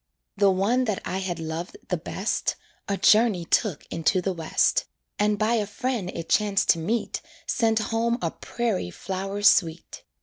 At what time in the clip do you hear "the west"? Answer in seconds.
4.19-4.85